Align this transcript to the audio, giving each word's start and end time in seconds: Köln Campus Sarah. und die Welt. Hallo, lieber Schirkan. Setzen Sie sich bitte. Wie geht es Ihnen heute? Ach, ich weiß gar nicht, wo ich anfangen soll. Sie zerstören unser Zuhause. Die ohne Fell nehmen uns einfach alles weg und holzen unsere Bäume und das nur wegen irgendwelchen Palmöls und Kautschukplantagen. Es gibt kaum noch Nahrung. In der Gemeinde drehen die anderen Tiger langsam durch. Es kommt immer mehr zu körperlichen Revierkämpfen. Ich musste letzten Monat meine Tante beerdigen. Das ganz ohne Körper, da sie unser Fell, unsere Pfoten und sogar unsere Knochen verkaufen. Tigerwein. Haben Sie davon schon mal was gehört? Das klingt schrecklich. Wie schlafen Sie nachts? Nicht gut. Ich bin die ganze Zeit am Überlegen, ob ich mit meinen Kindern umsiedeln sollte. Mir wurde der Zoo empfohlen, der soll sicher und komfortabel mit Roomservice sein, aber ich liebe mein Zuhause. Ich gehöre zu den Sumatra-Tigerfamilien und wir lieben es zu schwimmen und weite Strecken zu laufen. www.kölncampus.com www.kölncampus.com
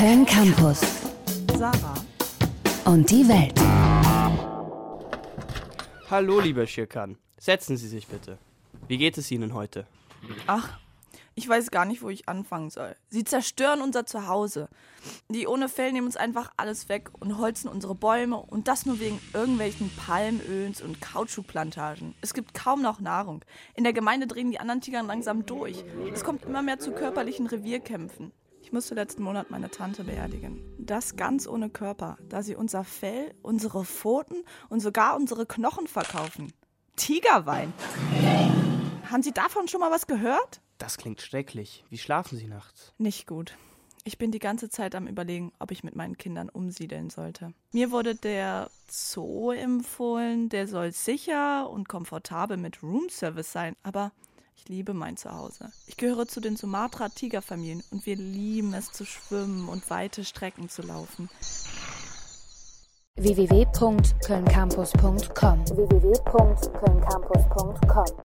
Köln 0.00 0.24
Campus 0.24 0.80
Sarah. 1.58 1.94
und 2.86 3.10
die 3.10 3.28
Welt. 3.28 3.52
Hallo, 6.10 6.40
lieber 6.40 6.66
Schirkan. 6.66 7.18
Setzen 7.38 7.76
Sie 7.76 7.86
sich 7.86 8.06
bitte. 8.06 8.38
Wie 8.88 8.96
geht 8.96 9.18
es 9.18 9.30
Ihnen 9.30 9.52
heute? 9.52 9.86
Ach, 10.46 10.78
ich 11.34 11.46
weiß 11.46 11.70
gar 11.70 11.84
nicht, 11.84 12.00
wo 12.00 12.08
ich 12.08 12.30
anfangen 12.30 12.70
soll. 12.70 12.96
Sie 13.10 13.24
zerstören 13.24 13.82
unser 13.82 14.06
Zuhause. 14.06 14.70
Die 15.28 15.46
ohne 15.46 15.68
Fell 15.68 15.92
nehmen 15.92 16.06
uns 16.06 16.16
einfach 16.16 16.50
alles 16.56 16.88
weg 16.88 17.10
und 17.20 17.36
holzen 17.36 17.68
unsere 17.68 17.94
Bäume 17.94 18.38
und 18.38 18.68
das 18.68 18.86
nur 18.86 19.00
wegen 19.00 19.20
irgendwelchen 19.34 19.90
Palmöls 19.98 20.80
und 20.80 21.02
Kautschukplantagen. 21.02 22.14
Es 22.22 22.32
gibt 22.32 22.54
kaum 22.54 22.80
noch 22.80 23.00
Nahrung. 23.00 23.44
In 23.74 23.84
der 23.84 23.92
Gemeinde 23.92 24.26
drehen 24.26 24.50
die 24.50 24.60
anderen 24.60 24.80
Tiger 24.80 25.02
langsam 25.02 25.44
durch. 25.44 25.84
Es 26.10 26.24
kommt 26.24 26.46
immer 26.46 26.62
mehr 26.62 26.78
zu 26.78 26.92
körperlichen 26.92 27.46
Revierkämpfen. 27.46 28.32
Ich 28.70 28.72
musste 28.72 28.94
letzten 28.94 29.24
Monat 29.24 29.50
meine 29.50 29.68
Tante 29.68 30.04
beerdigen. 30.04 30.60
Das 30.78 31.16
ganz 31.16 31.48
ohne 31.48 31.70
Körper, 31.70 32.16
da 32.28 32.44
sie 32.44 32.54
unser 32.54 32.84
Fell, 32.84 33.34
unsere 33.42 33.84
Pfoten 33.84 34.44
und 34.68 34.78
sogar 34.78 35.16
unsere 35.16 35.44
Knochen 35.44 35.88
verkaufen. 35.88 36.52
Tigerwein. 36.94 37.72
Haben 39.10 39.24
Sie 39.24 39.32
davon 39.32 39.66
schon 39.66 39.80
mal 39.80 39.90
was 39.90 40.06
gehört? 40.06 40.60
Das 40.78 40.98
klingt 40.98 41.20
schrecklich. 41.20 41.84
Wie 41.90 41.98
schlafen 41.98 42.38
Sie 42.38 42.46
nachts? 42.46 42.94
Nicht 42.96 43.26
gut. 43.26 43.56
Ich 44.04 44.18
bin 44.18 44.30
die 44.30 44.38
ganze 44.38 44.70
Zeit 44.70 44.94
am 44.94 45.08
Überlegen, 45.08 45.50
ob 45.58 45.72
ich 45.72 45.82
mit 45.82 45.96
meinen 45.96 46.16
Kindern 46.16 46.48
umsiedeln 46.48 47.10
sollte. 47.10 47.52
Mir 47.72 47.90
wurde 47.90 48.14
der 48.14 48.70
Zoo 48.88 49.50
empfohlen, 49.50 50.48
der 50.48 50.68
soll 50.68 50.92
sicher 50.92 51.68
und 51.68 51.88
komfortabel 51.88 52.56
mit 52.56 52.84
Roomservice 52.84 53.50
sein, 53.50 53.74
aber 53.82 54.12
ich 54.56 54.68
liebe 54.68 54.94
mein 54.94 55.16
Zuhause. 55.16 55.70
Ich 55.86 55.96
gehöre 55.96 56.26
zu 56.26 56.40
den 56.40 56.56
Sumatra-Tigerfamilien 56.56 57.84
und 57.90 58.06
wir 58.06 58.16
lieben 58.16 58.74
es 58.74 58.90
zu 58.92 59.04
schwimmen 59.04 59.68
und 59.68 59.88
weite 59.90 60.24
Strecken 60.24 60.68
zu 60.68 60.82
laufen. 60.82 61.28
www.kölncampus.com 63.16 65.66
www.kölncampus.com 65.66 68.16